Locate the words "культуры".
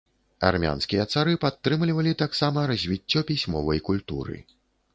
3.91-4.43